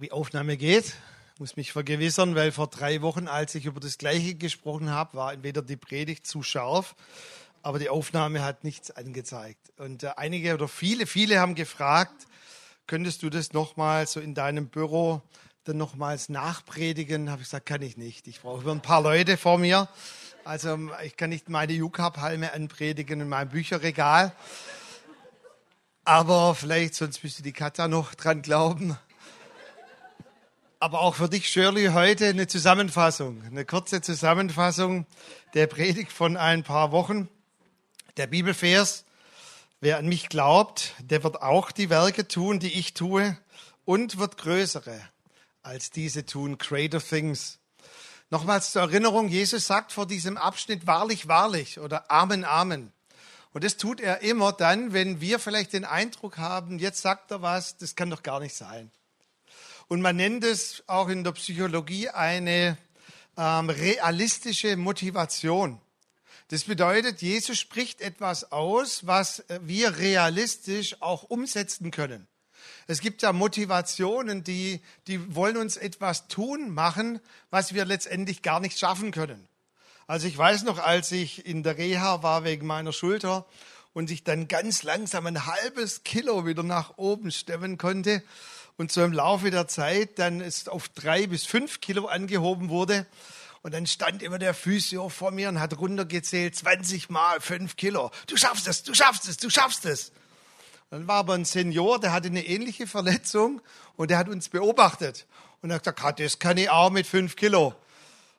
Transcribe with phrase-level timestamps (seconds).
[0.00, 0.94] Wie Aufnahme geht,
[1.40, 5.32] muss mich vergewissern, weil vor drei Wochen, als ich über das Gleiche gesprochen habe, war
[5.32, 6.94] entweder die Predigt zu scharf,
[7.62, 9.72] aber die Aufnahme hat nichts angezeigt.
[9.76, 12.28] Und äh, einige oder viele, viele haben gefragt,
[12.86, 15.20] könntest du das nochmal so in deinem Büro
[15.64, 17.28] dann nochmals nachpredigen?
[17.28, 18.28] Habe ich gesagt, kann ich nicht.
[18.28, 19.88] Ich brauche ein paar Leute vor mir.
[20.44, 24.32] Also ich kann nicht meine Juka-Palme anpredigen in meinem Bücherregal.
[26.04, 28.96] Aber vielleicht, sonst müsste die Katja noch dran glauben.
[30.80, 35.06] Aber auch für dich, Shirley, heute eine Zusammenfassung, eine kurze Zusammenfassung
[35.54, 37.28] der Predigt von ein paar Wochen.
[38.16, 39.04] Der Bibelvers,
[39.80, 43.36] wer an mich glaubt, der wird auch die Werke tun, die ich tue
[43.84, 45.00] und wird größere
[45.64, 47.58] als diese tun, greater things.
[48.30, 52.92] Nochmals zur Erinnerung, Jesus sagt vor diesem Abschnitt wahrlich, wahrlich oder Amen, Amen.
[53.52, 57.42] Und das tut er immer dann, wenn wir vielleicht den Eindruck haben, jetzt sagt er
[57.42, 58.92] was, das kann doch gar nicht sein.
[59.88, 62.76] Und man nennt es auch in der Psychologie eine
[63.36, 65.80] ähm, realistische Motivation.
[66.48, 72.26] Das bedeutet, Jesus spricht etwas aus, was wir realistisch auch umsetzen können.
[72.86, 77.20] Es gibt ja Motivationen, die, die wollen uns etwas tun machen,
[77.50, 79.46] was wir letztendlich gar nicht schaffen können.
[80.06, 83.44] Also ich weiß noch, als ich in der Reha war wegen meiner Schulter
[83.92, 88.22] und ich dann ganz langsam ein halbes Kilo wieder nach oben stemmen konnte,
[88.78, 93.06] und so im Laufe der Zeit dann es auf drei bis fünf Kilo angehoben wurde.
[93.62, 98.12] Und dann stand immer der Physio vor mir und hat runtergezählt, 20 mal fünf Kilo.
[98.28, 100.12] Du schaffst es, du schaffst es, du schaffst es.
[100.90, 103.60] Dann war aber ein Senior, der hatte eine ähnliche Verletzung
[103.96, 105.26] und der hat uns beobachtet.
[105.60, 107.74] Und er hat gesagt, das kann ich auch mit fünf Kilo.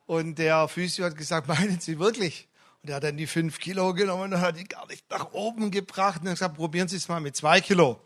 [0.07, 2.47] Und der Physio hat gesagt, meinen Sie wirklich?
[2.81, 5.69] Und er hat dann die fünf Kilo genommen und hat die gar nicht nach oben
[5.69, 8.01] gebracht und hat gesagt, probieren Sie es mal mit zwei Kilo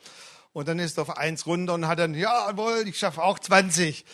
[0.54, 4.06] und dann ist er auf eins runter und hat dann, jawohl, ich schaffe auch 20.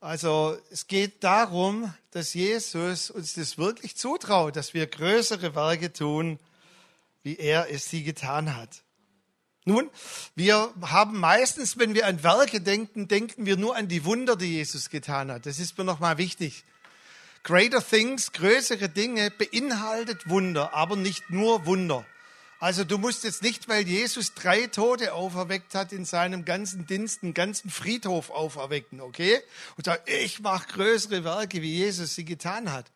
[0.00, 6.40] Also es geht darum, dass Jesus uns das wirklich zutraut, dass wir größere Werke tun,
[7.22, 8.82] wie er es sie getan hat.
[9.64, 9.90] Nun,
[10.34, 14.54] wir haben meistens, wenn wir an Werke denken, denken wir nur an die Wunder, die
[14.56, 15.46] Jesus getan hat.
[15.46, 16.64] Das ist mir nochmal wichtig.
[17.44, 22.04] Greater Things, größere Dinge, beinhaltet Wunder, aber nicht nur Wunder.
[22.62, 27.24] Also du musst jetzt nicht, weil Jesus drei Tote auferweckt hat, in seinem ganzen Dienst
[27.24, 29.40] einen ganzen Friedhof auferwecken, okay?
[29.76, 32.92] Und sagen, ich mache größere Werke, wie Jesus sie getan hat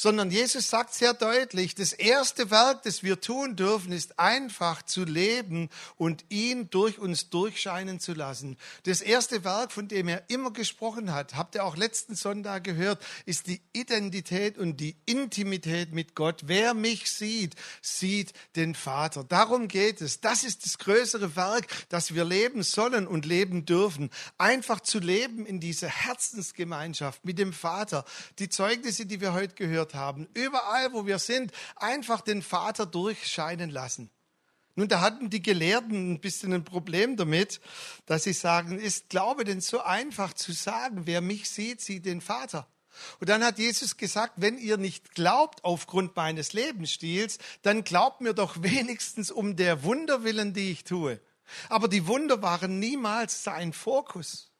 [0.00, 5.04] sondern Jesus sagt sehr deutlich, das erste Werk, das wir tun dürfen, ist einfach zu
[5.04, 8.56] leben und ihn durch uns durchscheinen zu lassen.
[8.84, 13.04] Das erste Werk, von dem er immer gesprochen hat, habt ihr auch letzten Sonntag gehört,
[13.26, 16.44] ist die Identität und die Intimität mit Gott.
[16.46, 19.22] Wer mich sieht, sieht den Vater.
[19.22, 20.22] Darum geht es.
[20.22, 24.08] Das ist das größere Werk, das wir leben sollen und leben dürfen.
[24.38, 28.06] Einfach zu leben in dieser Herzensgemeinschaft mit dem Vater.
[28.38, 32.86] Die Zeugnisse, die wir heute gehört gehört haben, überall, wo wir sind, einfach den Vater
[32.86, 34.10] durchscheinen lassen.
[34.76, 37.60] Nun, da hatten die Gelehrten ein bisschen ein Problem damit,
[38.06, 42.20] dass sie sagen, ist Glaube denn so einfach zu sagen, wer mich sieht, sieht den
[42.20, 42.66] Vater.
[43.18, 48.34] Und dann hat Jesus gesagt, wenn ihr nicht glaubt aufgrund meines Lebensstils, dann glaubt mir
[48.34, 51.20] doch wenigstens um der Wunder willen, die ich tue.
[51.68, 54.50] Aber die Wunder waren niemals sein Fokus.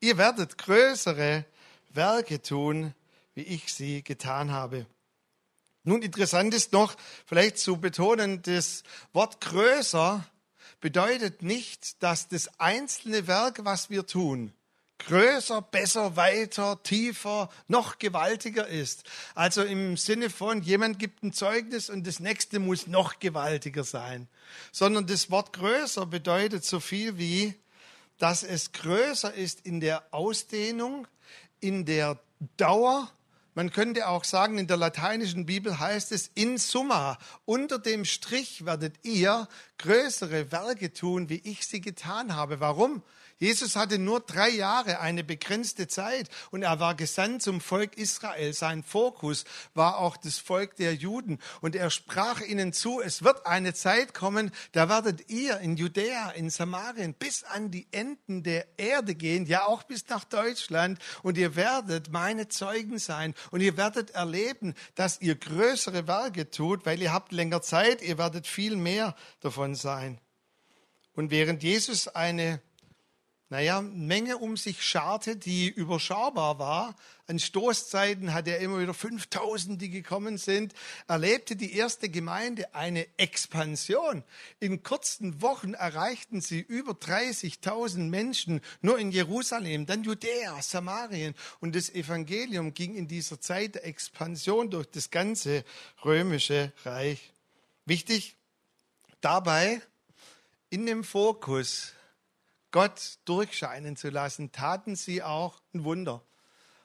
[0.00, 1.44] Ihr werdet größere
[1.90, 2.94] Werke tun,
[3.36, 4.86] wie ich sie getan habe.
[5.84, 8.82] Nun, interessant ist noch, vielleicht zu betonen, das
[9.12, 10.26] Wort größer
[10.80, 14.52] bedeutet nicht, dass das einzelne Werk, was wir tun,
[14.98, 19.04] größer, besser, weiter, tiefer, noch gewaltiger ist.
[19.34, 24.28] Also im Sinne von, jemand gibt ein Zeugnis und das nächste muss noch gewaltiger sein.
[24.72, 27.54] Sondern das Wort größer bedeutet so viel wie,
[28.18, 31.06] dass es größer ist in der Ausdehnung,
[31.60, 32.18] in der
[32.56, 33.12] Dauer
[33.56, 38.66] man könnte auch sagen, in der lateinischen Bibel heißt es in summa, unter dem Strich
[38.66, 42.60] werdet ihr größere Werke tun, wie ich sie getan habe.
[42.60, 43.02] Warum?
[43.38, 48.54] Jesus hatte nur drei Jahre, eine begrenzte Zeit, und er war gesandt zum Volk Israel.
[48.54, 49.44] Sein Fokus
[49.74, 51.38] war auch das Volk der Juden.
[51.60, 56.30] Und er sprach ihnen zu, es wird eine Zeit kommen, da werdet ihr in Judäa,
[56.30, 61.36] in Samarien, bis an die Enden der Erde gehen, ja auch bis nach Deutschland, und
[61.36, 63.34] ihr werdet meine Zeugen sein.
[63.50, 68.16] Und ihr werdet erleben, dass ihr größere Werke tut, weil ihr habt länger Zeit, ihr
[68.16, 70.20] werdet viel mehr davon sein.
[71.12, 72.60] Und während Jesus eine
[73.48, 76.96] naja, Menge um sich scharte, die überschaubar war.
[77.28, 80.74] An Stoßzeiten hat er immer wieder 5000, die gekommen sind.
[81.06, 84.24] Erlebte die erste Gemeinde eine Expansion.
[84.58, 91.34] In kurzen Wochen erreichten sie über 30.000 Menschen nur in Jerusalem, dann Judäa, Samarien.
[91.60, 95.64] Und das Evangelium ging in dieser Zeit der Expansion durch das ganze
[96.04, 97.32] römische Reich.
[97.84, 98.36] Wichtig
[99.20, 99.80] dabei
[100.68, 101.92] in dem Fokus
[102.76, 106.20] Gott durchscheinen zu lassen, taten sie auch ein Wunder.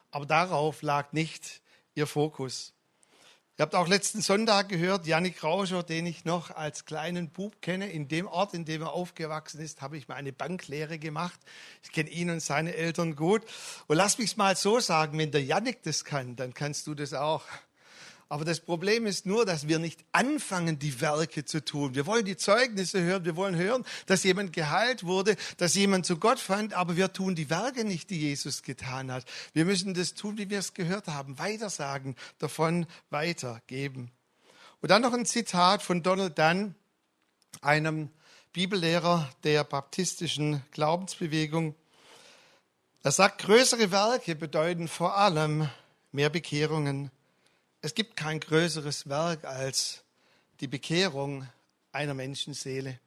[0.10, 1.62] Aber darauf lag nicht
[1.96, 2.72] ihr Fokus.
[3.58, 7.92] Ihr habt auch letzten Sonntag gehört, Janik Rauscher, den ich noch als kleinen Bub kenne,
[7.92, 11.42] in dem Ort, in dem er aufgewachsen ist, habe ich mal eine Banklehre gemacht.
[11.84, 13.42] Ich kenne ihn und seine Eltern gut.
[13.88, 17.14] Und lass mich mal so sagen, wenn der Janik das kann, dann kannst du das
[17.14, 17.44] auch.
[18.32, 21.96] Aber das Problem ist nur, dass wir nicht anfangen, die Werke zu tun.
[21.96, 26.16] Wir wollen die Zeugnisse hören, wir wollen hören, dass jemand geheilt wurde, dass jemand zu
[26.16, 29.26] Gott fand, aber wir tun die Werke nicht, die Jesus getan hat.
[29.52, 34.12] Wir müssen das tun, wie wir es gehört haben, weitersagen, davon weitergeben.
[34.80, 36.76] Und dann noch ein Zitat von Donald Dunn,
[37.60, 38.12] einem
[38.54, 41.76] Bibellehrer der baptistischen Glaubensbewegung.
[43.04, 45.68] Er sagt, größere Werke bedeuten vor allem
[46.14, 47.12] mehr Bekehrungen
[47.82, 50.04] es gibt kein größeres Werk als
[50.60, 51.48] die Bekehrung
[51.92, 53.00] einer Menschenseele.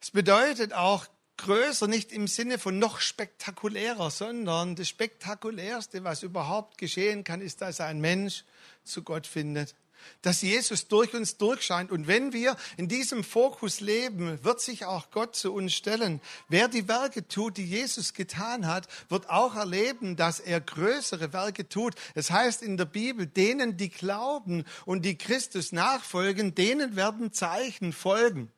[0.00, 1.06] Es bedeutet auch
[1.38, 7.60] größer nicht im Sinne von noch spektakulärer, sondern das Spektakulärste, was überhaupt geschehen kann, ist,
[7.60, 8.44] dass ein Mensch
[8.84, 9.74] zu Gott findet
[10.22, 11.90] dass Jesus durch uns durchscheint.
[11.90, 16.20] Und wenn wir in diesem Fokus leben, wird sich auch Gott zu uns stellen.
[16.48, 21.68] Wer die Werke tut, die Jesus getan hat, wird auch erleben, dass er größere Werke
[21.68, 21.94] tut.
[22.14, 27.92] Es heißt in der Bibel, denen, die glauben und die Christus nachfolgen, denen werden Zeichen
[27.92, 28.50] folgen.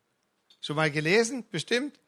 [0.61, 1.45] Schon mal gelesen?
[1.51, 1.99] Bestimmt?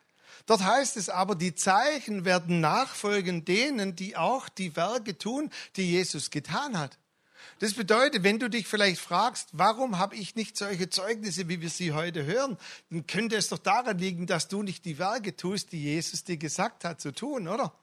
[0.47, 5.91] Dort heißt es aber, die Zeichen werden nachfolgen denen, die auch die Werke tun, die
[5.91, 6.99] Jesus getan hat.
[7.61, 11.69] Das bedeutet, wenn du dich vielleicht fragst, warum habe ich nicht solche Zeugnisse, wie wir
[11.69, 12.57] sie heute hören,
[12.89, 16.39] dann könnte es doch daran liegen, dass du nicht die Werke tust, die Jesus dir
[16.39, 17.75] gesagt hat zu tun, oder?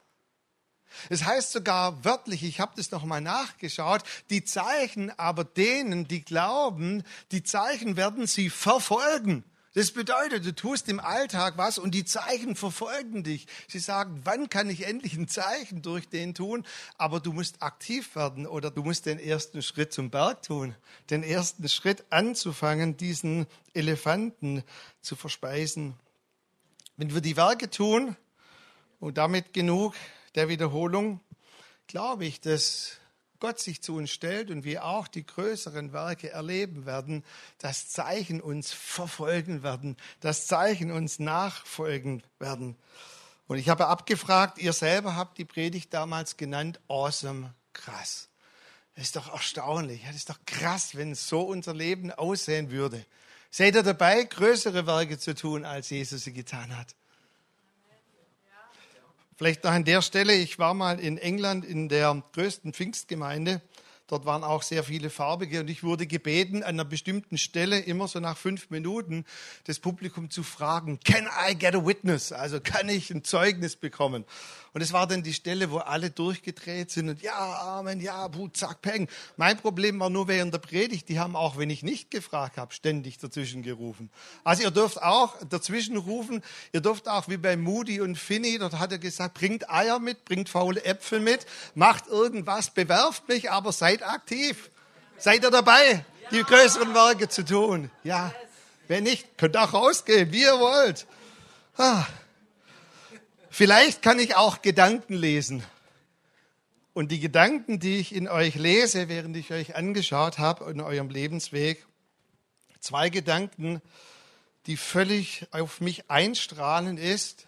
[1.10, 4.02] Es heißt sogar wörtlich, ich habe das nochmal nachgeschaut,
[4.32, 9.44] die Zeichen aber denen, die glauben, die Zeichen werden sie verfolgen.
[9.78, 13.46] Das bedeutet, du tust im Alltag was und die Zeichen verfolgen dich.
[13.68, 16.66] Sie sagen, wann kann ich endlich ein Zeichen durch den tun?
[16.98, 20.74] Aber du musst aktiv werden oder du musst den ersten Schritt zum Berg tun.
[21.12, 23.46] Den ersten Schritt anzufangen, diesen
[23.76, 24.64] Elefanten
[25.02, 25.94] zu verspeisen.
[26.96, 28.16] Wenn wir die Werke tun
[29.00, 29.94] und damit genug
[30.34, 31.20] der Wiederholung,
[31.86, 32.94] glaube ich, dass
[33.40, 37.24] Gott sich zu uns stellt und wir auch die größeren Werke erleben werden,
[37.60, 42.76] das Zeichen uns verfolgen werden, das Zeichen uns nachfolgen werden.
[43.48, 48.30] Und ich habe abgefragt, ihr selber habt die Predigt damals genannt, awesome, krass.
[48.96, 53.06] Das ist doch erstaunlich, das ist doch krass, wenn so unser Leben aussehen würde.
[53.52, 56.96] Seid ihr dabei, größere Werke zu tun, als Jesus sie getan hat?
[59.38, 63.62] Vielleicht noch an der Stelle, ich war mal in England in der größten Pfingstgemeinde
[64.08, 68.08] Dort waren auch sehr viele Farbige und ich wurde gebeten, an einer bestimmten Stelle immer
[68.08, 69.26] so nach fünf Minuten
[69.66, 72.32] das Publikum zu fragen, can I get a witness?
[72.32, 74.24] Also kann ich ein Zeugnis bekommen?
[74.78, 78.48] Und es war dann die Stelle, wo alle durchgedreht sind und ja, Amen, ja, Buh,
[78.50, 79.08] zack, peng.
[79.36, 82.72] Mein Problem war nur während der Predigt, die haben auch, wenn ich nicht gefragt habe,
[82.74, 84.12] ständig dazwischen gerufen.
[84.44, 86.44] Also ihr dürft auch dazwischen rufen,
[86.74, 90.26] ihr dürft auch wie bei Moody und Finny, dort hat er gesagt, bringt Eier mit,
[90.26, 94.70] bringt faule Äpfel mit, macht irgendwas, bewerft mich, aber seid Seid aktiv.
[95.18, 97.90] Seid ihr dabei, die größeren Werke zu tun?
[98.04, 98.32] Ja.
[98.88, 101.08] Wenn nicht, könnt auch rausgehen, wie ihr wollt.
[103.50, 105.64] Vielleicht kann ich auch Gedanken lesen.
[106.94, 111.10] Und die Gedanken, die ich in euch lese, während ich euch angeschaut habe in eurem
[111.10, 111.84] Lebensweg,
[112.80, 113.82] zwei Gedanken,
[114.68, 117.48] die völlig auf mich einstrahlen, ist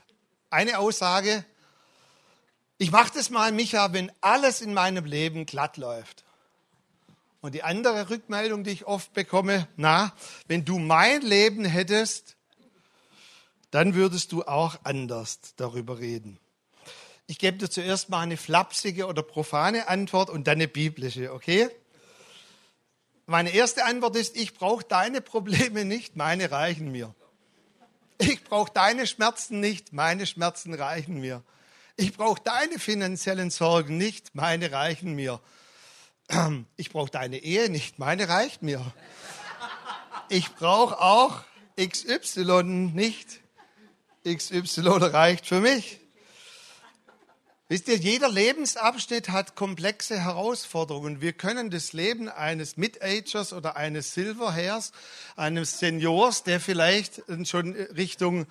[0.50, 1.46] eine Aussage,
[2.80, 6.24] ich mache das mal, Micha, wenn alles in meinem Leben glatt läuft.
[7.42, 10.14] Und die andere Rückmeldung, die ich oft bekomme, na,
[10.48, 12.36] wenn du mein Leben hättest,
[13.72, 16.40] dann würdest du auch anders darüber reden.
[17.28, 21.70] Ich gebe dir zuerst mal eine flapsige oder profane Antwort und dann eine biblische, okay?
[23.26, 27.14] Meine erste Antwort ist, ich brauche deine Probleme nicht, meine reichen mir.
[28.18, 31.44] Ich brauche deine Schmerzen nicht, meine Schmerzen reichen mir.
[31.96, 35.40] Ich brauche deine finanziellen Sorgen nicht, meine reichen mir
[36.78, 38.82] ich brauche deine Ehe nicht, meine reicht mir.
[40.30, 41.44] Ich brauche auch
[41.80, 43.42] XY nicht,
[44.26, 46.00] XY reicht für mich.
[47.72, 51.22] Wisst ihr, jeder Lebensabschnitt hat komplexe Herausforderungen.
[51.22, 54.92] Wir können das Leben eines Mid-Agers oder eines Silverhairs,
[55.36, 58.48] eines Seniors, der vielleicht schon Richtung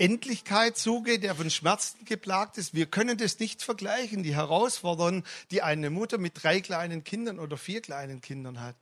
[0.00, 2.74] Endlichkeit zugeht, der von Schmerzen geplagt ist.
[2.74, 7.56] Wir können das nicht vergleichen, die Herausforderungen, die eine Mutter mit drei kleinen Kindern oder
[7.56, 8.76] vier kleinen Kindern hat.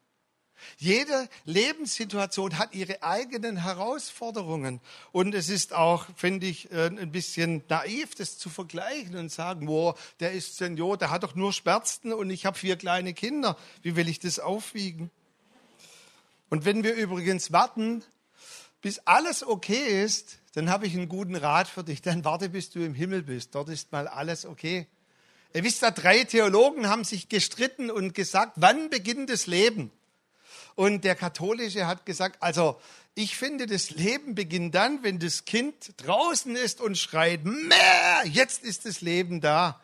[0.77, 4.81] Jede Lebenssituation hat ihre eigenen Herausforderungen.
[5.13, 9.67] Und es ist auch, finde ich, äh, ein bisschen naiv, das zu vergleichen und sagen,
[9.67, 13.57] boah, der ist Senior, der hat doch nur Schmerzen und ich habe vier kleine Kinder.
[13.83, 15.11] Wie will ich das aufwiegen?
[16.49, 18.03] Und wenn wir übrigens warten,
[18.81, 22.03] bis alles okay ist, dann habe ich einen guten Rat für dich.
[22.03, 23.55] Dann warte, bis du im Himmel bist.
[23.55, 24.89] Dort ist mal alles okay.
[25.55, 29.93] Ihr wisst ja, drei Theologen haben sich gestritten und gesagt, wann beginnt das Leben?
[30.75, 32.81] Und der Katholische hat gesagt, also
[33.15, 37.75] ich finde, das Leben beginnt dann, wenn das Kind draußen ist und schreit, Mäh,
[38.25, 39.81] jetzt ist das Leben da.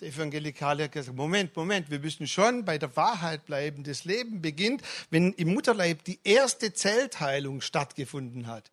[0.00, 3.82] Der Evangelikale hat gesagt, Moment, Moment, wir müssen schon bei der Wahrheit bleiben.
[3.82, 8.70] Das Leben beginnt, wenn im Mutterleib die erste Zellteilung stattgefunden hat.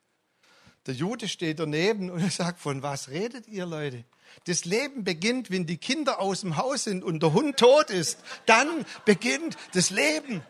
[0.87, 4.03] Der Jude steht daneben und sagt, von was redet ihr Leute?
[4.45, 8.17] Das Leben beginnt, wenn die Kinder aus dem Haus sind und der Hund tot ist.
[8.45, 10.41] Dann beginnt das Leben.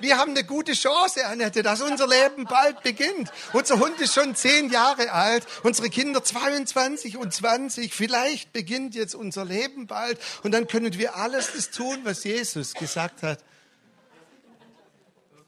[0.00, 3.30] Wir haben eine gute Chance, Annette, dass unser Leben bald beginnt.
[3.52, 7.92] Unser Hund ist schon zehn Jahre alt, unsere Kinder 22 und 20.
[7.92, 12.74] Vielleicht beginnt jetzt unser Leben bald und dann können wir alles das tun, was Jesus
[12.74, 13.40] gesagt hat.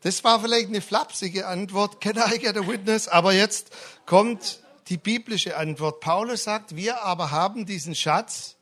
[0.02, 3.08] Das war vielleicht eine flapsige Antwort, can I get a witness?
[3.08, 3.70] Aber jetzt
[4.04, 6.00] kommt die biblische Antwort.
[6.00, 8.56] Paulus sagt, wir aber haben diesen Schatz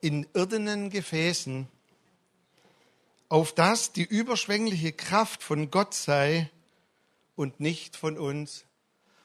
[0.00, 1.68] in irdenen Gefäßen
[3.28, 6.50] auf dass die überschwängliche Kraft von Gott sei
[7.36, 8.64] und nicht von uns.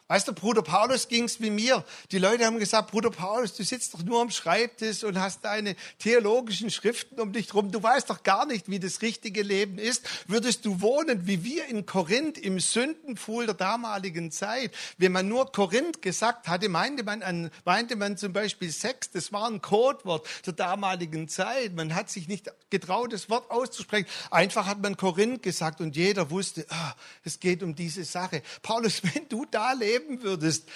[0.09, 1.85] Weißt du, Bruder Paulus ging's wie mir.
[2.11, 5.77] Die Leute haben gesagt, Bruder Paulus, du sitzt doch nur am Schreibtisch und hast deine
[5.97, 7.71] theologischen Schriften um dich drum.
[7.71, 10.05] Du weißt doch gar nicht, wie das richtige Leben ist.
[10.27, 14.73] Würdest du wohnen wie wir in Korinth im Sündenpfuhl der damaligen Zeit?
[14.97, 19.09] Wenn man nur Korinth gesagt hatte, meinte man, an, meinte man zum Beispiel Sex.
[19.11, 21.75] Das war ein Codewort der damaligen Zeit.
[21.75, 24.09] Man hat sich nicht getraut, das Wort auszusprechen.
[24.31, 26.93] Einfach hat man Korinth gesagt und jeder wusste, ah,
[27.23, 28.43] es geht um diese Sache.
[28.61, 30.67] Paulus, wenn du da lebst, leben würdest.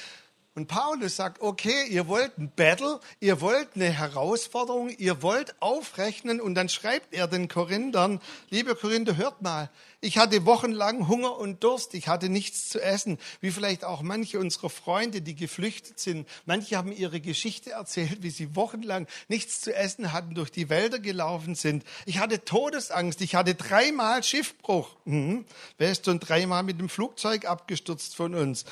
[0.56, 6.42] Und Paulus sagt, okay, ihr wollt ein Battle, ihr wollt eine Herausforderung, ihr wollt aufrechnen
[6.42, 8.20] und dann schreibt er den Korinthern,
[8.50, 13.18] liebe Korinther, hört mal, ich hatte wochenlang Hunger und Durst, ich hatte nichts zu essen,
[13.42, 16.27] wie vielleicht auch manche unserer Freunde, die geflüchtet sind.
[16.46, 21.00] Manche haben ihre Geschichte erzählt, wie sie wochenlang nichts zu essen hatten, durch die Wälder
[21.00, 21.84] gelaufen sind.
[22.06, 24.96] Ich hatte Todesangst, ich hatte dreimal Schiffbruch.
[25.06, 25.46] Mhm.
[25.77, 28.66] Wer ist schon dreimal mit dem Flugzeug abgestürzt von uns?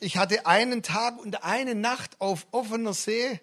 [0.00, 3.40] ich hatte einen Tag und eine Nacht auf offener See.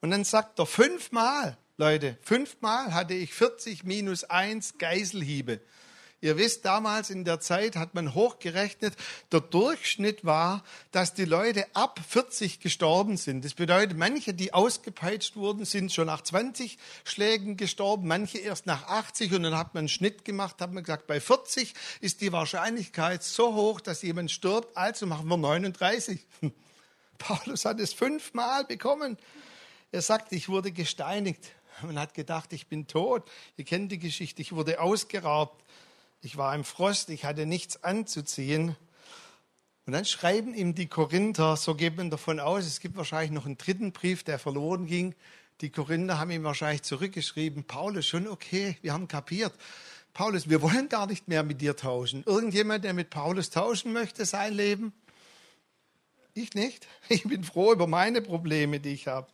[0.00, 5.60] Und dann sagt er, fünfmal, Leute, fünfmal hatte ich 40 minus 1 Geiselhiebe.
[6.26, 8.96] Ihr wisst, damals in der Zeit hat man hochgerechnet,
[9.30, 13.44] der Durchschnitt war, dass die Leute ab 40 gestorben sind.
[13.44, 18.88] Das bedeutet, manche, die ausgepeitscht wurden, sind schon nach 20 Schlägen gestorben, manche erst nach
[18.88, 22.32] 80 und dann hat man einen Schnitt gemacht, hat man gesagt, bei 40 ist die
[22.32, 26.26] Wahrscheinlichkeit so hoch, dass jemand stirbt, also machen wir 39.
[27.18, 29.16] Paulus hat es fünfmal bekommen.
[29.92, 31.52] Er sagt, ich wurde gesteinigt.
[31.82, 33.30] Man hat gedacht, ich bin tot.
[33.56, 34.42] Ihr kennt die Geschichte.
[34.42, 35.62] Ich wurde ausgeraubt.
[36.20, 38.76] Ich war im Frost, ich hatte nichts anzuziehen.
[39.86, 43.46] Und dann schreiben ihm die Korinther, so geht man davon aus, es gibt wahrscheinlich noch
[43.46, 45.14] einen dritten Brief, der verloren ging.
[45.60, 49.54] Die Korinther haben ihm wahrscheinlich zurückgeschrieben, Paulus, schon okay, wir haben kapiert.
[50.12, 52.24] Paulus, wir wollen gar nicht mehr mit dir tauschen.
[52.26, 54.92] Irgendjemand, der mit Paulus tauschen möchte, sein Leben?
[56.34, 56.86] Ich nicht.
[57.08, 59.28] Ich bin froh über meine Probleme, die ich habe.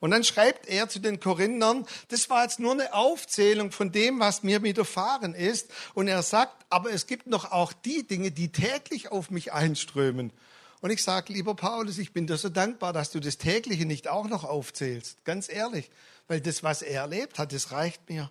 [0.00, 4.20] Und dann schreibt er zu den Korinthern, das war jetzt nur eine Aufzählung von dem,
[4.20, 5.70] was mir widerfahren ist.
[5.94, 10.32] Und er sagt, aber es gibt noch auch die Dinge, die täglich auf mich einströmen.
[10.80, 14.08] Und ich sage, lieber Paulus, ich bin dir so dankbar, dass du das tägliche nicht
[14.08, 15.24] auch noch aufzählst.
[15.24, 15.90] Ganz ehrlich.
[16.28, 18.30] Weil das, was er erlebt hat, das reicht mir.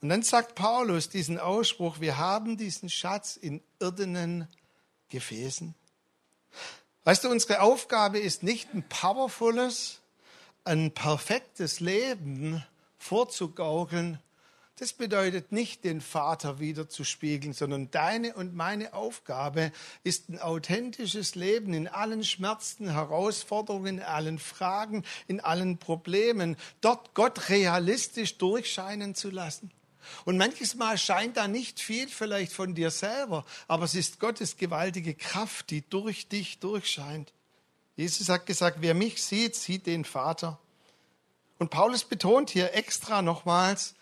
[0.00, 4.48] Und dann sagt Paulus diesen Ausspruch, wir haben diesen Schatz in irdenen
[5.08, 5.74] Gefäßen.
[7.04, 10.00] Weißt du, unsere Aufgabe ist nicht ein powervolles,
[10.68, 12.62] ein perfektes Leben
[12.98, 14.18] vorzugaukeln,
[14.76, 19.72] das bedeutet nicht, den Vater wiederzuspiegeln, sondern deine und meine Aufgabe
[20.04, 27.14] ist ein authentisches Leben in allen Schmerzen, Herausforderungen, in allen Fragen, in allen Problemen, dort
[27.14, 29.72] Gott realistisch durchscheinen zu lassen.
[30.26, 34.58] Und manches Mal scheint da nicht viel vielleicht von dir selber, aber es ist Gottes
[34.58, 37.32] gewaltige Kraft, die durch dich durchscheint.
[37.98, 40.60] Jesus hat gesagt, wer mich sieht, sieht den Vater.
[41.58, 43.96] Und Paulus betont hier extra nochmals,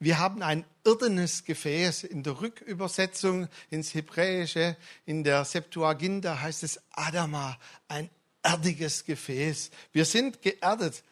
[0.00, 2.02] wir haben ein irdenes Gefäß.
[2.02, 8.10] In der Rückübersetzung ins Hebräische, in der Septuaginta heißt es Adama, ein
[8.42, 9.70] erdiges Gefäß.
[9.92, 11.04] Wir sind geerdet.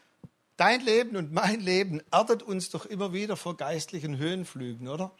[0.56, 5.12] Dein Leben und mein Leben erdet uns doch immer wieder vor geistlichen Höhenflügen, oder?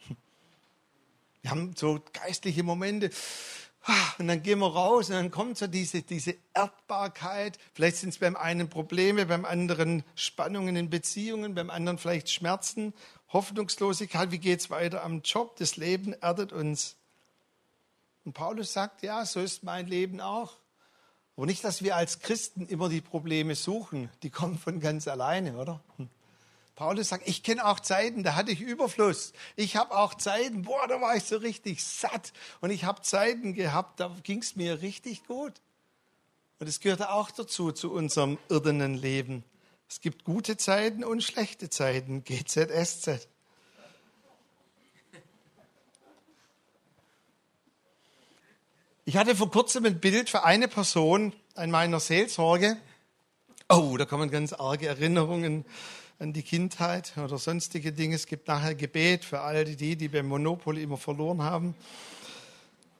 [1.43, 3.09] Wir haben so geistliche Momente.
[3.87, 7.59] Ah, und dann gehen wir raus und dann kommt so diese, diese Erdbarkeit.
[7.73, 12.95] Vielleicht sind es beim einen Probleme, beim anderen Spannungen in Beziehungen, beim anderen vielleicht Schmerzen,
[13.31, 14.31] Hoffnungslosigkeit.
[14.31, 15.57] Wie geht es weiter am Job?
[15.57, 16.95] Das Leben erdet uns.
[18.23, 20.53] Und Paulus sagt, ja, so ist mein Leben auch.
[21.37, 24.09] Aber nicht, dass wir als Christen immer die Probleme suchen.
[24.23, 25.83] Die kommen von ganz alleine, oder?
[26.75, 29.31] Paulus sagt, ich kenne auch Zeiten, da hatte ich Überfluss.
[29.55, 32.33] Ich habe auch Zeiten, boah, da war ich so richtig satt.
[32.59, 35.53] Und ich habe Zeiten gehabt, da ging es mir richtig gut.
[36.59, 39.45] Und es gehört auch dazu, zu unserem irdenen Leben.
[39.87, 43.27] Es gibt gute Zeiten und schlechte Zeiten, GZSZ.
[49.05, 52.75] Ich hatte vor kurzem ein Bild für eine Person an meiner Seelsorge.
[53.69, 55.63] Oh, da kommen ganz arge Erinnerungen
[56.19, 58.15] an die Kindheit oder sonstige Dinge.
[58.15, 61.75] Es gibt nachher Gebet für all die, die beim Monopoly immer verloren haben.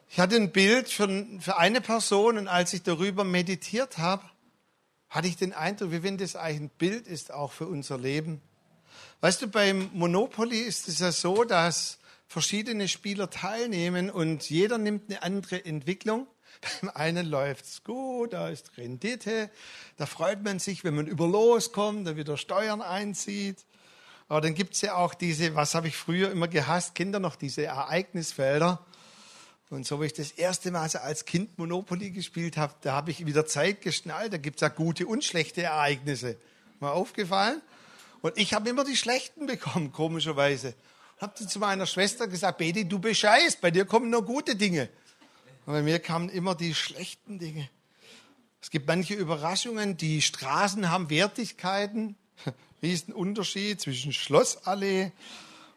[0.10, 4.24] Ich hatte ein Bild für, für eine Person und als ich darüber meditiert habe,
[5.10, 8.42] hatte ich den Eindruck, wie wenn das eigentlich ein Bild ist auch für unser Leben.
[9.22, 15.10] Weißt du, beim Monopoly ist es ja so, dass verschiedene Spieler teilnehmen und jeder nimmt
[15.10, 16.28] eine andere Entwicklung.
[16.82, 19.50] Beim einen läuft es gut, da ist Rendite,
[19.98, 23.66] da freut man sich, wenn man über Los kommt, da wieder Steuern einzieht.
[24.28, 27.36] Aber dann gibt es ja auch diese, was habe ich früher immer gehasst, Kinder noch,
[27.36, 28.84] diese Ereignisfelder.
[29.70, 33.26] Und so wie ich das erste Mal als Kind Monopoly gespielt habe, da habe ich
[33.26, 34.34] wieder Zeit geschnallt.
[34.34, 36.38] Da gibt es ja gute und schlechte Ereignisse.
[36.80, 37.62] Mal aufgefallen?
[38.22, 40.74] Und ich habe immer die schlechten bekommen, komischerweise.
[41.20, 44.90] Habe zu meiner Schwester gesagt, Betty, du bescheißt, bei dir kommen nur gute Dinge.
[45.66, 47.70] Und bei mir kamen immer die schlechten Dinge.
[48.62, 52.16] Es gibt manche Überraschungen, die Straßen haben Wertigkeiten.
[52.82, 55.12] Riesenunterschied zwischen Schlossallee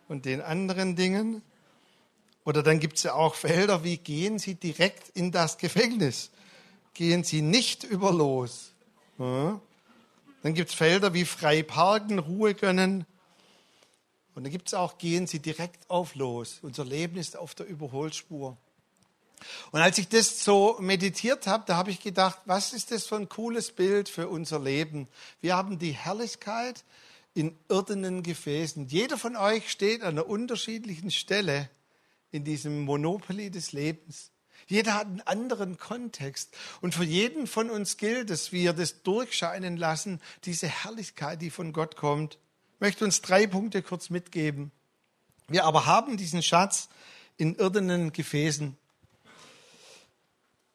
[0.08, 1.42] und den anderen Dingen.
[2.44, 6.30] Oder dann gibt es ja auch Felder, wie gehen Sie direkt in das Gefängnis?
[6.94, 8.72] Gehen Sie nicht über los.
[9.18, 9.60] Ja.
[10.42, 13.04] Dann gibt es Felder wie frei parken, Ruhe gönnen.
[14.34, 16.58] Und dann gibt es auch, gehen Sie direkt auf los.
[16.62, 18.56] Unser Leben ist auf der Überholspur.
[19.70, 23.16] Und als ich das so meditiert habe, da habe ich gedacht, was ist das für
[23.16, 25.08] ein cooles Bild für unser Leben?
[25.40, 26.84] Wir haben die Herrlichkeit
[27.34, 28.88] in irdenen Gefäßen.
[28.88, 31.70] Jeder von euch steht an einer unterschiedlichen Stelle
[32.30, 34.30] in diesem Monopoly des Lebens.
[34.66, 36.54] Jeder hat einen anderen Kontext.
[36.80, 41.72] Und für jeden von uns gilt dass wir das durchscheinen lassen, diese Herrlichkeit, die von
[41.72, 42.38] Gott kommt.
[42.74, 44.70] Ich möchte uns drei Punkte kurz mitgeben.
[45.48, 46.88] Wir aber haben diesen Schatz
[47.38, 48.76] in irdenen Gefäßen.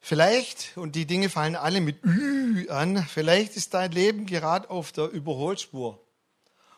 [0.06, 4.92] Vielleicht, und die Dinge fallen alle mit Ü an, vielleicht ist dein Leben gerade auf
[4.92, 5.98] der Überholspur.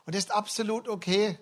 [0.04, 1.36] Und das ist absolut okay.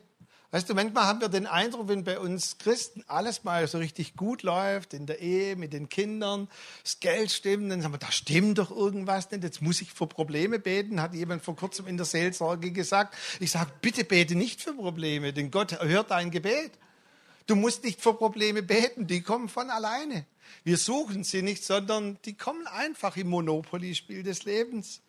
[0.50, 4.16] Weißt du, manchmal haben wir den Eindruck, wenn bei uns Christen alles mal so richtig
[4.16, 6.48] gut läuft, in der Ehe, mit den Kindern,
[6.82, 10.06] das Geld stimmt, dann sagen wir, da stimmt doch irgendwas nicht, jetzt muss ich für
[10.06, 13.14] Probleme beten, hat jemand vor kurzem in der Seelsorge gesagt.
[13.40, 16.72] Ich sage, bitte bete nicht für Probleme, denn Gott hört dein Gebet.
[17.46, 20.26] Du musst nicht für Probleme beten, die kommen von alleine.
[20.62, 25.02] Wir suchen sie nicht, sondern die kommen einfach im Monopoly-Spiel des Lebens.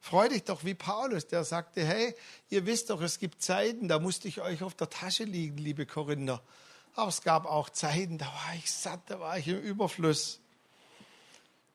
[0.00, 2.14] Freu dich doch wie Paulus, der sagte, hey,
[2.50, 5.86] ihr wisst doch, es gibt Zeiten, da musste ich euch auf der Tasche liegen, liebe
[5.86, 6.42] Korinther.
[6.94, 10.40] Aber es gab auch Zeiten, da war ich satt, da war ich im Überfluss.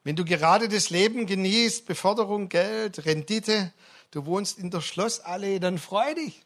[0.04, 3.74] Wenn du gerade das Leben genießt, Beförderung, Geld, Rendite,
[4.12, 6.44] du wohnst in der Schlossallee, dann freu dich.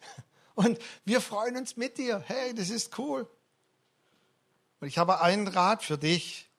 [0.55, 2.23] Und wir freuen uns mit dir.
[2.27, 3.27] Hey, das ist cool.
[4.83, 6.49] Und ich habe einen Rat für dich.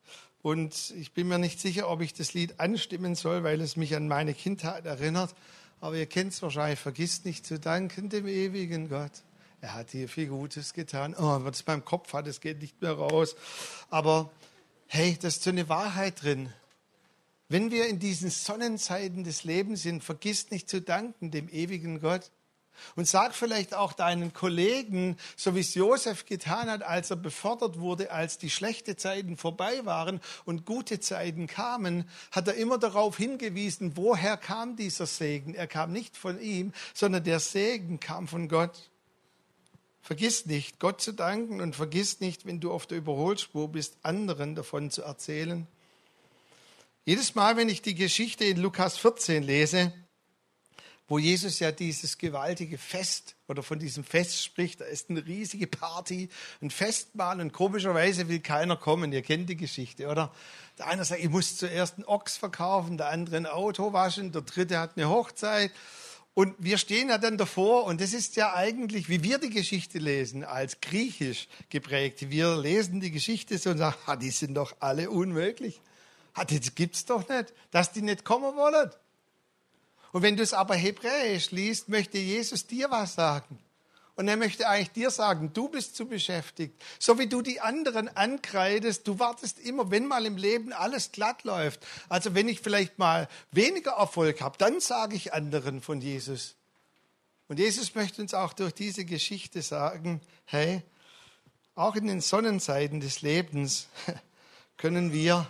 [0.41, 3.95] Und ich bin mir nicht sicher, ob ich das Lied anstimmen soll, weil es mich
[3.97, 5.35] an meine Kindheit erinnert.
[5.83, 6.79] Aber ihr kennt es wahrscheinlich.
[6.79, 9.11] Vergisst nicht zu danken dem ewigen Gott.
[9.61, 11.15] Er hat dir viel Gutes getan.
[11.15, 13.37] Oh, was es beim Kopf hat, es geht nicht mehr raus.
[13.91, 14.31] Aber
[14.87, 16.51] hey, da ist so eine Wahrheit drin.
[17.51, 22.31] Wenn wir in diesen Sonnenzeiten des Lebens sind, vergiss nicht zu danken dem ewigen Gott.
[22.97, 27.79] Und sag vielleicht auch deinen Kollegen, so wie es Josef getan hat, als er befördert
[27.79, 33.17] wurde, als die schlechten Zeiten vorbei waren und gute Zeiten kamen, hat er immer darauf
[33.17, 35.55] hingewiesen, woher kam dieser Segen.
[35.55, 38.91] Er kam nicht von ihm, sondern der Segen kam von Gott.
[40.03, 44.55] Vergiss nicht, Gott zu danken und vergiss nicht, wenn du auf der Überholspur bist, anderen
[44.55, 45.67] davon zu erzählen.
[47.07, 49.93] Jedes Mal, wenn ich die Geschichte in Lukas 14 lese,
[51.07, 54.81] wo Jesus ja dieses gewaltige Fest oder von diesem Fest spricht.
[54.81, 56.31] Da ist eine riesige Party,
[56.63, 59.13] ein Festmahl und komischerweise will keiner kommen.
[59.13, 60.33] Ihr kennt die Geschichte, oder?
[60.79, 64.43] Der eine sagt, ich muss zuerst einen Ochs verkaufen, der andere ein Auto waschen, der
[64.43, 65.73] dritte hat eine Hochzeit.
[66.33, 69.99] Und wir stehen ja dann davor und das ist ja eigentlich, wie wir die Geschichte
[69.99, 72.29] lesen, als griechisch geprägt.
[72.29, 75.81] Wir lesen die Geschichte so und sagen, die sind doch alle unmöglich.
[76.33, 78.91] Ah, das gibt's doch nicht, dass die nicht kommen wollen.
[80.15, 83.59] Und wenn du es aber hebräisch liest, möchte Jesus dir was sagen.
[84.15, 86.81] Und er möchte eigentlich dir sagen, du bist zu beschäftigt.
[87.01, 91.43] So wie du die anderen ankreidest, du wartest immer, wenn mal im Leben alles glatt
[91.43, 91.85] läuft.
[92.09, 96.55] Also wenn ich vielleicht mal weniger Erfolg habe, dann sage ich anderen von Jesus.
[97.49, 100.83] Und Jesus möchte uns auch durch diese Geschichte sagen, hey,
[101.75, 103.89] auch in den Sonnenseiten des Lebens
[104.77, 105.45] können wir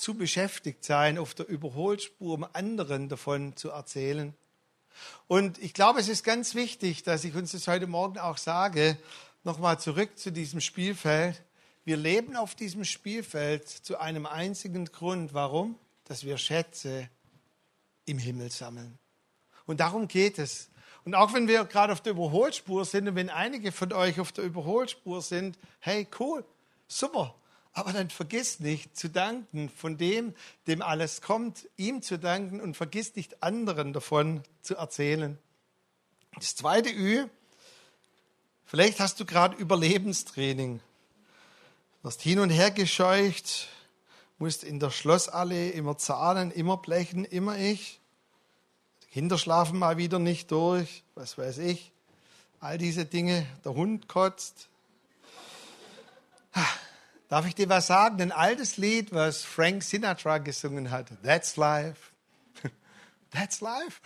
[0.00, 4.34] zu beschäftigt sein, auf der Überholspur, um anderen davon zu erzählen.
[5.28, 8.96] Und ich glaube, es ist ganz wichtig, dass ich uns das heute Morgen auch sage,
[9.44, 11.42] nochmal zurück zu diesem Spielfeld.
[11.84, 15.34] Wir leben auf diesem Spielfeld zu einem einzigen Grund.
[15.34, 15.78] Warum?
[16.04, 17.08] Dass wir Schätze
[18.04, 18.98] im Himmel sammeln.
[19.66, 20.70] Und darum geht es.
[21.04, 24.32] Und auch wenn wir gerade auf der Überholspur sind und wenn einige von euch auf
[24.32, 26.44] der Überholspur sind, hey, cool,
[26.88, 27.34] super.
[27.72, 30.34] Aber dann vergiss nicht zu danken von dem,
[30.66, 35.38] dem alles kommt, ihm zu danken und vergiss nicht anderen davon zu erzählen.
[36.34, 37.26] Das zweite Ü,
[38.64, 40.80] vielleicht hast du gerade Überlebenstraining,
[42.02, 43.68] wirst hin und her gescheucht,
[44.38, 48.00] musst in der Schlossallee immer zahlen, immer blechen, immer ich.
[49.02, 51.92] Die Kinder schlafen mal wieder nicht durch, was weiß ich.
[52.58, 54.68] All diese Dinge, der Hund kotzt.
[57.30, 58.20] Darf ich dir was sagen?
[58.20, 61.12] Ein altes Lied, was Frank Sinatra gesungen hat.
[61.22, 62.10] That's life.
[63.30, 64.00] That's life.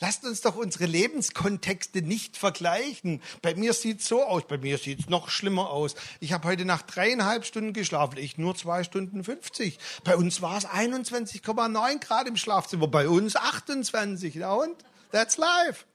[0.00, 3.22] Lasst uns doch unsere Lebenskontexte nicht vergleichen.
[3.40, 5.94] Bei mir sieht es so aus, bei mir sieht es noch schlimmer aus.
[6.20, 9.78] Ich habe heute Nacht dreieinhalb Stunden geschlafen, ich nur zwei Stunden 50.
[10.04, 14.34] Bei uns war es 21,9 Grad im Schlafzimmer, bei uns 28.
[14.34, 14.76] Ja und?
[15.10, 15.86] That's life.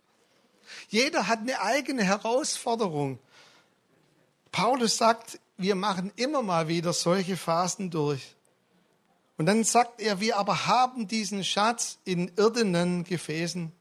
[0.87, 3.19] Jeder hat eine eigene Herausforderung.
[4.51, 8.35] Paulus sagt, wir machen immer mal wieder solche Phasen durch.
[9.37, 13.71] Und dann sagt er, wir aber haben diesen Schatz in irdenen Gefäßen.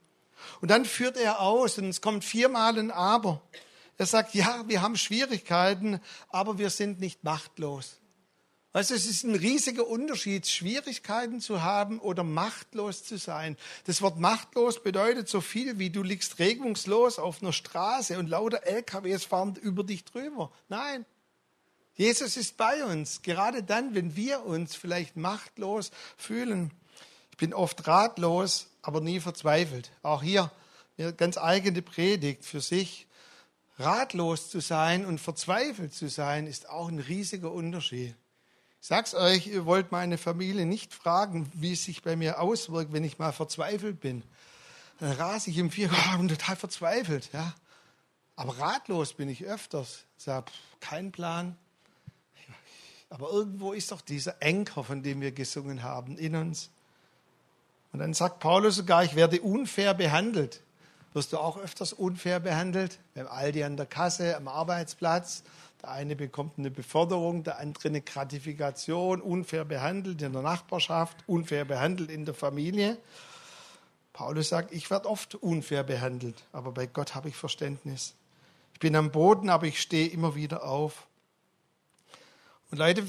[0.60, 3.42] Und dann führt er aus, und es kommt viermal ein Aber.
[3.96, 7.98] Er sagt, ja, wir haben Schwierigkeiten, aber wir sind nicht machtlos.
[8.72, 13.56] Also es ist ein riesiger Unterschied, Schwierigkeiten zu haben oder machtlos zu sein.
[13.84, 18.64] Das Wort machtlos bedeutet so viel wie du liegst regungslos auf einer Straße und lauter
[18.64, 20.52] LKWs fahren über dich drüber.
[20.68, 21.06] Nein.
[21.98, 26.70] Jesus ist bei uns, gerade dann, wenn wir uns vielleicht machtlos fühlen.
[27.32, 29.90] Ich bin oft ratlos, aber nie verzweifelt.
[30.02, 30.52] Auch hier
[30.96, 33.08] eine ganz eigene Predigt für sich.
[33.80, 38.14] Ratlos zu sein und verzweifelt zu sein, ist auch ein riesiger Unterschied.
[38.80, 42.92] Ich sag's euch, ihr wollt meine Familie nicht fragen, wie es sich bei mir auswirkt,
[42.92, 44.22] wenn ich mal verzweifelt bin.
[45.00, 47.54] Dann rase ich im Vier oh, total verzweifelt, ja.
[48.36, 50.04] Aber ratlos bin ich öfters.
[50.16, 51.56] Ich sage, kein Plan.
[53.10, 56.70] Aber irgendwo ist doch dieser Enker, von dem wir gesungen haben, in uns.
[57.92, 60.60] Und dann sagt Paulus sogar, ich werde unfair behandelt.
[61.14, 62.98] Wirst du auch öfters unfair behandelt?
[63.14, 65.42] Beim Aldi an der Kasse, am Arbeitsplatz,
[65.82, 71.64] der eine bekommt eine Beförderung, der andere eine Gratifikation, unfair behandelt in der Nachbarschaft, unfair
[71.64, 72.98] behandelt in der Familie.
[74.12, 78.14] Paulus sagt, ich werde oft unfair behandelt, aber bei Gott habe ich Verständnis.
[78.74, 81.07] Ich bin am Boden, aber ich stehe immer wieder auf.
[82.70, 83.06] Und Leute,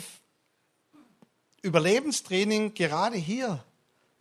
[1.62, 3.64] Überlebenstraining gerade hier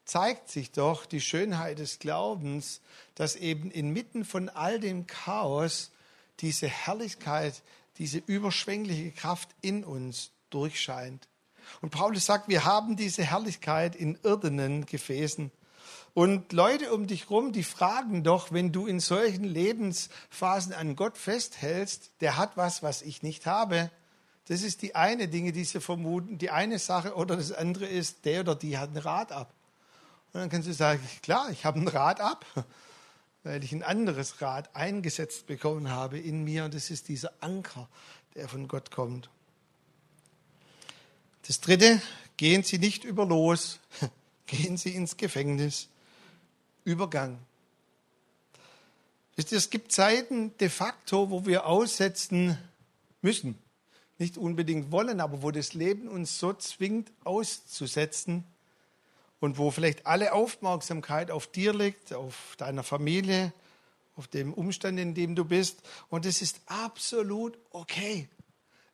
[0.04, 2.80] zeigt sich doch die Schönheit des Glaubens,
[3.14, 5.92] dass eben inmitten von all dem Chaos
[6.40, 7.62] diese Herrlichkeit
[7.98, 11.28] diese überschwängliche Kraft in uns durchscheint.
[11.82, 15.52] Und Paulus sagt, wir haben diese Herrlichkeit in irdenen Gefäßen.
[16.14, 21.16] Und Leute um dich rum, die fragen doch, wenn du in solchen Lebensphasen an Gott
[21.16, 23.90] festhältst, der hat was, was ich nicht habe.
[24.48, 28.24] Das ist die eine Dinge, die sie vermuten, die eine Sache oder das andere ist,
[28.24, 29.52] der oder die hat ein Rad ab.
[30.32, 32.44] Und dann kannst du sagen, klar, ich habe ein Rad ab
[33.48, 37.88] weil ich ein anderes Rad eingesetzt bekommen habe in mir und das ist dieser Anker,
[38.34, 39.30] der von Gott kommt.
[41.46, 42.02] Das dritte,
[42.36, 43.80] gehen Sie nicht über los,
[44.46, 45.88] gehen Sie ins Gefängnis.
[46.84, 47.38] Übergang.
[49.36, 52.58] Es gibt Zeiten de facto, wo wir aussetzen
[53.22, 53.58] müssen.
[54.18, 58.44] Nicht unbedingt wollen, aber wo das Leben uns so zwingt, auszusetzen.
[59.40, 63.52] und wo vielleicht alle Aufmerksamkeit auf dir liegt, auf deiner Familie,
[64.16, 65.80] auf dem Umstand, in dem du bist.
[66.08, 68.28] Und es ist absolut okay.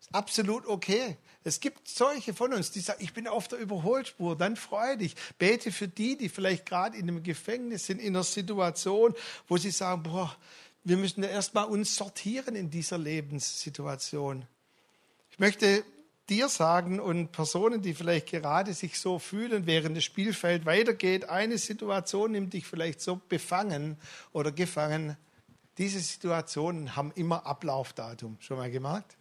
[0.01, 1.17] Ist absolut okay.
[1.45, 5.15] Es gibt solche von uns, die sagen, ich bin auf der Überholspur, dann freu dich.
[5.39, 9.15] Bete für die, die vielleicht gerade in einem Gefängnis sind, in einer Situation,
[9.49, 10.35] wo sie sagen, boah,
[10.85, 14.47] wir müssen ja erstmal uns sortieren in dieser Lebenssituation.
[15.35, 15.83] Ich möchte
[16.29, 21.59] dir sagen und Personen, die vielleicht gerade sich so fühlen, während das Spielfeld weitergeht, eine
[21.59, 23.97] Situation nimmt dich vielleicht so befangen
[24.33, 25.17] oder gefangen.
[25.77, 28.37] Diese Situationen haben immer Ablaufdatum.
[28.39, 29.17] Schon mal gemerkt?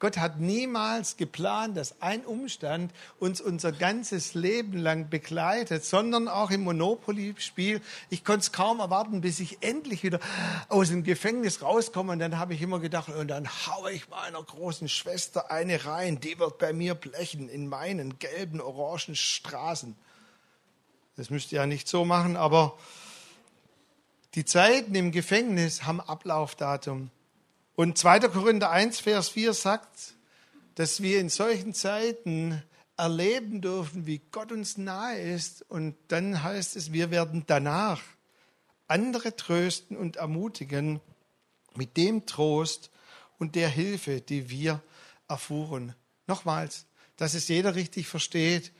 [0.00, 6.52] Gott hat niemals geplant, dass ein Umstand uns unser ganzes Leben lang begleitet, sondern auch
[6.52, 7.80] im Monopoly-Spiel.
[8.08, 10.20] Ich konnte es kaum erwarten, bis ich endlich wieder
[10.68, 12.12] aus dem Gefängnis rauskomme.
[12.12, 16.20] Und dann habe ich immer gedacht, und dann haue ich meiner großen Schwester eine rein,
[16.20, 19.96] die wird bei mir blechen in meinen gelben, orangen Straßen.
[21.16, 22.78] Das müsst ihr ja nicht so machen, aber
[24.36, 27.10] die Zeiten im Gefängnis haben Ablaufdatum.
[27.78, 28.18] Und 2.
[28.30, 30.14] Korinther 1, Vers 4 sagt,
[30.74, 32.60] dass wir in solchen Zeiten
[32.96, 35.62] erleben dürfen, wie Gott uns nahe ist.
[35.70, 38.00] Und dann heißt es, wir werden danach
[38.88, 41.00] andere trösten und ermutigen
[41.76, 42.90] mit dem Trost
[43.38, 44.82] und der Hilfe, die wir
[45.28, 45.94] erfuhren.
[46.26, 46.84] Nochmals,
[47.16, 48.72] dass es jeder richtig versteht,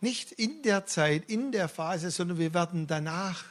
[0.00, 3.44] nicht in der Zeit, in der Phase, sondern wir werden danach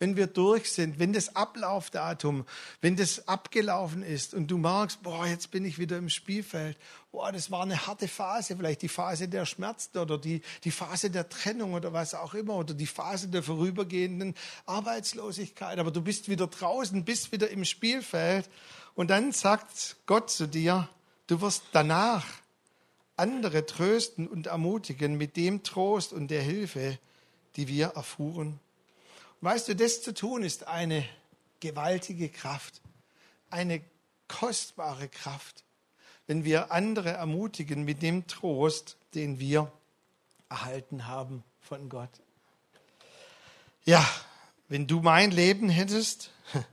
[0.00, 2.46] wenn wir durch sind, wenn das Ablaufdatum,
[2.80, 6.78] wenn das abgelaufen ist und du merkst, boah, jetzt bin ich wieder im Spielfeld,
[7.12, 11.10] boah, das war eine harte Phase, vielleicht die Phase der Schmerzen oder die, die Phase
[11.10, 14.34] der Trennung oder was auch immer oder die Phase der vorübergehenden
[14.64, 18.48] Arbeitslosigkeit, aber du bist wieder draußen, bist wieder im Spielfeld
[18.94, 20.88] und dann sagt Gott zu dir,
[21.26, 22.24] du wirst danach
[23.16, 26.98] andere trösten und ermutigen mit dem Trost und der Hilfe,
[27.56, 28.58] die wir erfuhren.
[29.42, 31.08] Weißt du, das zu tun ist eine
[31.60, 32.82] gewaltige Kraft,
[33.48, 33.82] eine
[34.28, 35.64] kostbare Kraft,
[36.26, 39.72] wenn wir andere ermutigen mit dem Trost, den wir
[40.50, 42.10] erhalten haben von Gott.
[43.84, 44.06] Ja,
[44.68, 46.30] wenn du mein Leben hättest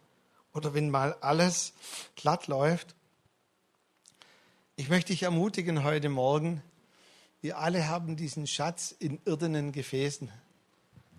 [0.54, 1.74] oder wenn mal alles
[2.16, 2.96] glatt läuft,
[4.76, 6.62] ich möchte dich ermutigen heute Morgen,
[7.40, 10.30] wir alle haben diesen Schatz in irdenen Gefäßen.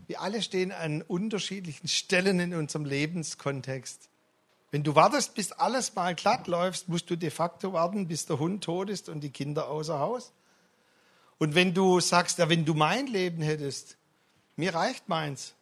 [0.09, 4.09] Wir alle stehen an unterschiedlichen Stellen in unserem Lebenskontext.
[4.71, 8.39] Wenn du wartest, bis alles mal glatt läuft, musst du de facto warten, bis der
[8.39, 10.33] Hund tot ist und die Kinder außer Haus.
[11.39, 13.99] Und wenn du sagst, ja, wenn du mein Leben hättest,
[14.57, 15.53] mir reicht meins.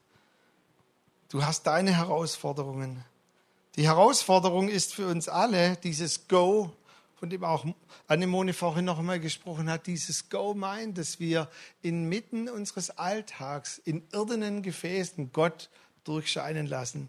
[1.28, 3.04] Du hast deine Herausforderungen.
[3.74, 6.72] Die Herausforderung ist für uns alle dieses Go
[7.18, 7.64] von dem auch
[8.08, 11.48] Annemone vorhin noch einmal gesprochen hat, dieses Go-Mind, dass wir
[11.82, 15.70] inmitten unseres Alltags in irdenen Gefäßen Gott
[16.04, 17.08] durchscheinen lassen.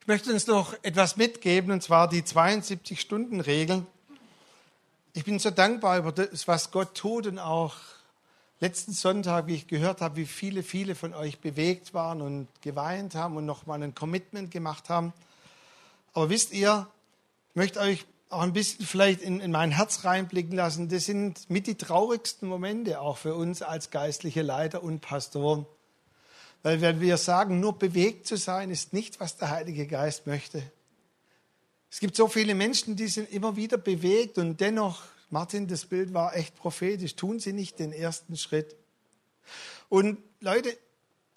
[0.00, 3.84] Ich möchte uns noch etwas mitgeben, und zwar die 72-Stunden-Regel.
[5.12, 7.76] Ich bin so dankbar über das, was Gott tut und auch
[8.60, 13.14] letzten Sonntag, wie ich gehört habe, wie viele, viele von euch bewegt waren und geweint
[13.14, 15.12] haben und nochmal ein Commitment gemacht haben.
[16.14, 16.88] Aber wisst ihr,
[17.50, 20.88] ich möchte euch auch ein bisschen vielleicht in, in mein Herz reinblicken lassen.
[20.88, 25.66] Das sind mit die traurigsten Momente auch für uns als geistliche Leiter und Pastoren.
[26.62, 30.62] Weil wenn wir sagen, nur bewegt zu sein, ist nicht, was der Heilige Geist möchte.
[31.90, 36.12] Es gibt so viele Menschen, die sind immer wieder bewegt und dennoch, Martin, das Bild
[36.12, 38.76] war echt prophetisch, tun sie nicht den ersten Schritt.
[39.88, 40.76] Und Leute,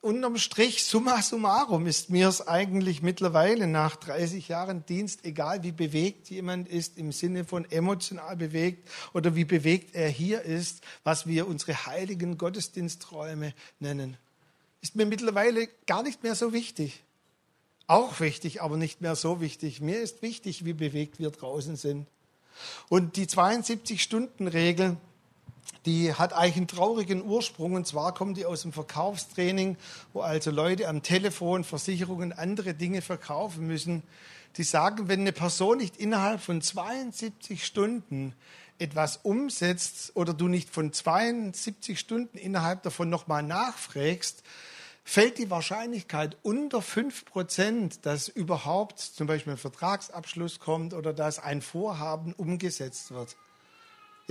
[0.02, 5.72] unterm Strich, summa summarum, ist mir es eigentlich mittlerweile nach 30 Jahren Dienst, egal wie
[5.72, 11.28] bewegt jemand ist, im Sinne von emotional bewegt oder wie bewegt er hier ist, was
[11.28, 14.18] wir unsere heiligen Gottesdiensträume nennen,
[14.82, 17.04] ist mir mittlerweile gar nicht mehr so wichtig.
[17.86, 19.82] Auch wichtig, aber nicht mehr so wichtig.
[19.82, 22.08] Mir ist wichtig, wie bewegt wir draußen sind.
[22.90, 24.98] Und die 72-Stunden-Regel,
[25.86, 27.74] die hat eigentlich einen traurigen Ursprung.
[27.74, 29.78] Und zwar kommt die aus dem Verkaufstraining,
[30.14, 34.04] wo also Leute am Telefon Versicherungen, andere Dinge verkaufen müssen.
[34.58, 38.34] Die sagen, wenn eine Person nicht innerhalb von 72 Stunden
[38.80, 44.44] etwas umsetzt oder du nicht von 72 Stunden innerhalb davon nochmal nachfragst,
[45.04, 51.40] fällt die Wahrscheinlichkeit unter 5 Prozent, dass überhaupt zum Beispiel ein Vertragsabschluss kommt oder dass
[51.40, 53.36] ein Vorhaben umgesetzt wird.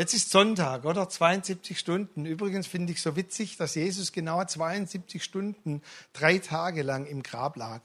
[0.01, 1.11] Jetzt ist Sonntag, oder?
[1.11, 2.25] 72 Stunden.
[2.25, 5.83] Übrigens finde ich so witzig, dass Jesus genau 72 Stunden,
[6.15, 7.83] drei Tage lang im Grab lag.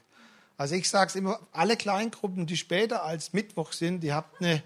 [0.56, 4.62] Also ich sage es immer, alle Kleingruppen, die später als Mittwoch sind, die habt eine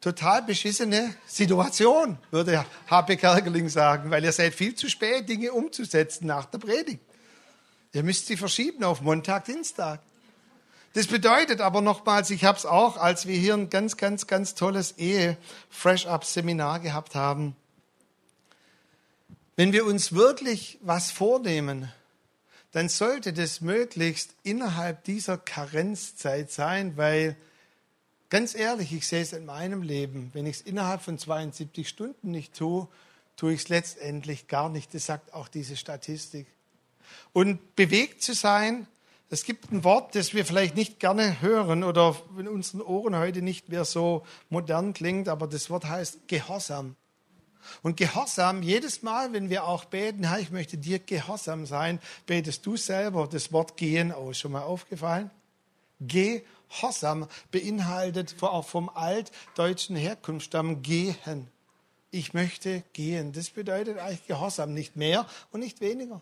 [0.00, 3.16] total beschissene Situation, würde H.P.
[3.16, 7.02] Kerkeling sagen, weil ihr seid viel zu spät, Dinge umzusetzen nach der Predigt.
[7.92, 9.98] Ihr müsst sie verschieben auf Montag, Dienstag.
[10.94, 14.54] Das bedeutet aber nochmals, ich habe es auch, als wir hier ein ganz, ganz, ganz
[14.54, 17.56] tolles Ehe-Fresh-Up-Seminar gehabt haben.
[19.56, 21.90] Wenn wir uns wirklich was vornehmen,
[22.72, 27.36] dann sollte das möglichst innerhalb dieser Karenzzeit sein, weil
[28.28, 32.30] ganz ehrlich, ich sehe es in meinem Leben, wenn ich es innerhalb von 72 Stunden
[32.30, 32.88] nicht tue,
[33.36, 34.94] tue ich es letztendlich gar nicht.
[34.94, 36.46] Das sagt auch diese Statistik.
[37.32, 38.86] Und bewegt zu sein,
[39.32, 43.40] es gibt ein Wort, das wir vielleicht nicht gerne hören oder in unseren Ohren heute
[43.40, 46.96] nicht mehr so modern klingt, aber das Wort heißt Gehorsam.
[47.80, 52.66] Und Gehorsam, jedes Mal, wenn wir auch beten, Herr, ich möchte dir gehorsam sein, betest
[52.66, 54.36] du selber das Wort gehen aus.
[54.36, 55.30] Schon mal aufgefallen?
[55.98, 61.48] Gehorsam beinhaltet auch vom altdeutschen Herkunftsstamm gehen.
[62.10, 63.32] Ich möchte gehen.
[63.32, 66.20] Das bedeutet eigentlich Gehorsam, nicht mehr und nicht weniger.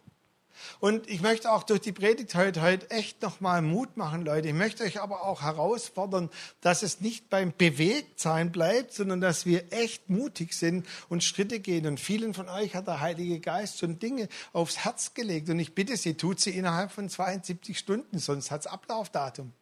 [0.81, 4.49] Und ich möchte auch durch die Predigt heute, heute echt nochmal Mut machen, Leute.
[4.49, 9.73] Ich möchte euch aber auch herausfordern, dass es nicht beim Bewegtsein bleibt, sondern dass wir
[9.73, 11.87] echt mutig sind und Schritte gehen.
[11.87, 15.49] Und vielen von euch hat der Heilige Geist schon Dinge aufs Herz gelegt.
[15.49, 19.53] Und ich bitte Sie, tut sie innerhalb von 72 Stunden, sonst hat es Ablaufdatum.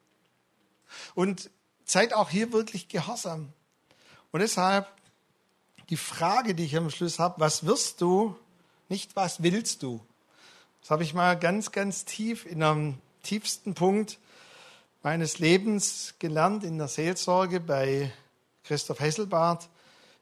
[1.15, 1.51] Und
[1.85, 3.53] seid auch hier wirklich gehorsam.
[4.31, 4.87] Und deshalb
[5.91, 8.37] die Frage, die ich am Schluss habe, was wirst du,
[8.89, 10.05] nicht was willst du?
[10.81, 14.19] Das habe ich mal ganz, ganz tief in einem tiefsten Punkt
[15.03, 18.13] meines Lebens gelernt in der Seelsorge bei
[18.65, 19.69] Christoph Hesselbart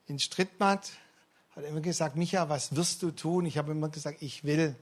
[0.07, 0.91] in Strittmatt.
[1.55, 3.47] Hat immer gesagt, Micha, was wirst du tun?
[3.47, 4.75] Ich habe immer gesagt, ich will.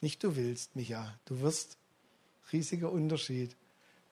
[0.00, 1.76] Nicht du willst, Micha, du wirst.
[2.52, 3.54] Riesiger Unterschied.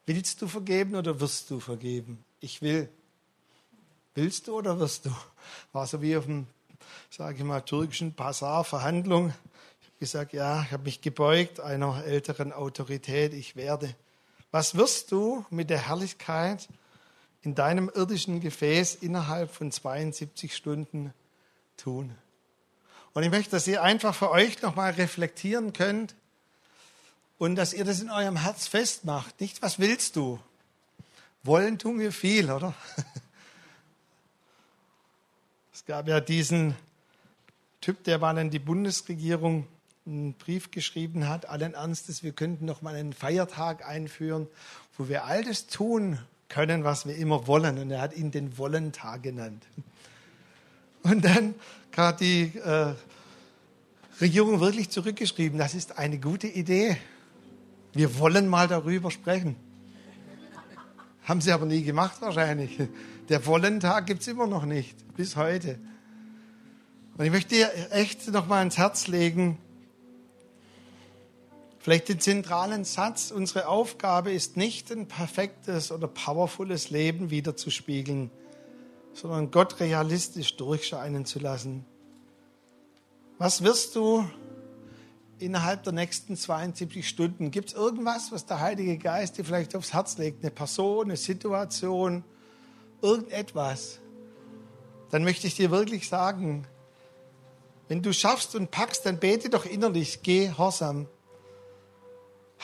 [0.05, 2.23] Willst du vergeben oder wirst du vergeben?
[2.39, 2.87] Ich will.
[4.13, 5.11] Willst du oder wirst du?
[5.73, 6.47] War so wie auf dem,
[7.09, 9.33] sage ich mal, türkischen Bazar, Verhandlung
[9.99, 13.95] gesagt, ja, ich habe mich gebeugt einer älteren Autorität, ich werde.
[14.51, 16.67] Was wirst du mit der Herrlichkeit
[17.41, 21.13] in deinem irdischen Gefäß innerhalb von 72 Stunden
[21.75, 22.15] tun?
[23.13, 26.15] Und ich möchte, dass ihr einfach für euch nochmal reflektieren könnt
[27.37, 29.39] und dass ihr das in eurem Herz festmacht.
[29.41, 30.39] Nicht, was willst du?
[31.43, 32.73] Wollen tun wir viel, oder?
[35.73, 36.75] Es gab ja diesen
[37.81, 39.67] Typ, der war in die Bundesregierung
[40.07, 44.47] einen Brief geschrieben hat, allen Ernstes, wir könnten noch mal einen Feiertag einführen,
[44.97, 46.17] wo wir all das tun
[46.49, 47.77] können, was wir immer wollen.
[47.77, 49.65] Und er hat ihn den Wollentag genannt.
[51.03, 51.55] Und dann
[51.95, 52.93] hat die äh,
[54.21, 56.97] Regierung wirklich zurückgeschrieben, das ist eine gute Idee.
[57.93, 59.55] Wir wollen mal darüber sprechen.
[61.23, 62.77] Haben sie aber nie gemacht wahrscheinlich.
[63.29, 65.77] Der Wollentag gibt es immer noch nicht, bis heute.
[67.17, 69.57] Und ich möchte dir echt noch mal ins Herz legen,
[71.87, 78.29] Vielleicht den zentralen Satz, unsere Aufgabe ist nicht ein perfektes oder powervolles Leben wiederzuspiegeln,
[79.13, 81.85] sondern Gott realistisch durchscheinen zu lassen.
[83.37, 84.29] Was wirst du
[85.39, 87.51] innerhalb der nächsten 72 Stunden?
[87.51, 90.43] Gibt es irgendwas, was der Heilige Geist dir vielleicht aufs Herz legt?
[90.43, 92.25] Eine Person, eine Situation,
[93.01, 93.99] irgendetwas?
[95.09, 96.67] Dann möchte ich dir wirklich sagen,
[97.87, 101.07] wenn du schaffst und packst, dann bete doch innerlich, geh horsam.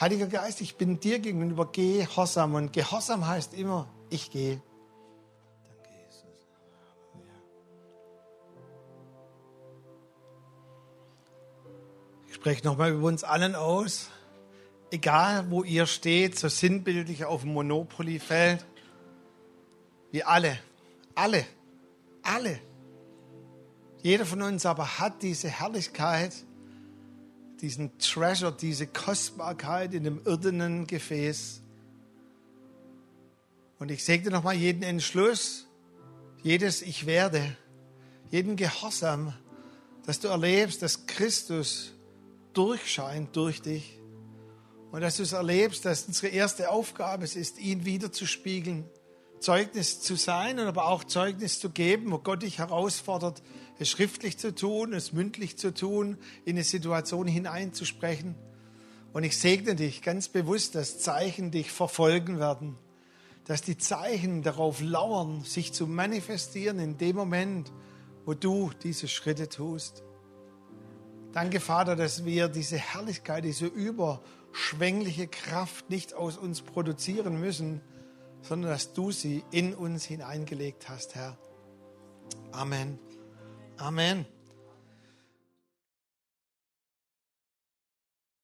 [0.00, 2.54] Heiliger Geist, ich bin dir gegenüber gehorsam.
[2.54, 4.60] Und Gehorsam heißt immer, ich gehe.
[5.64, 5.90] Danke.
[12.26, 14.10] Ich spreche nochmal über uns allen aus.
[14.90, 18.64] Egal, wo ihr steht, so sinnbildlich auf dem Monopoly-Feld.
[20.10, 20.58] Wir alle,
[21.14, 21.44] alle,
[22.22, 22.60] alle.
[24.02, 26.32] Jeder von uns aber hat diese Herrlichkeit,
[27.60, 31.60] diesen Treasure, diese Kostbarkeit in dem irdenen Gefäß.
[33.78, 35.66] Und ich segne nochmal jeden Entschluss,
[36.42, 37.56] jedes Ich werde,
[38.30, 39.34] jeden Gehorsam,
[40.06, 41.92] dass du erlebst, dass Christus
[42.52, 43.98] durchscheint durch dich.
[44.92, 48.84] Und dass du es erlebst, dass unsere erste Aufgabe es ist, ihn wiederzuspiegeln,
[49.44, 53.42] Zeugnis zu sein und aber auch Zeugnis zu geben, wo Gott dich herausfordert,
[53.78, 56.16] es schriftlich zu tun, es mündlich zu tun,
[56.46, 58.36] in eine Situation hineinzusprechen.
[59.12, 62.78] Und ich segne dich ganz bewusst, dass Zeichen dich verfolgen werden,
[63.44, 67.70] dass die Zeichen darauf lauern, sich zu manifestieren in dem Moment,
[68.24, 70.02] wo du diese Schritte tust.
[71.32, 77.82] Danke, Vater, dass wir diese Herrlichkeit, diese überschwängliche Kraft nicht aus uns produzieren müssen,
[78.46, 81.36] sondern dass du sie in uns hineingelegt hast, Herr.
[82.52, 82.98] Amen.
[83.78, 84.26] Amen.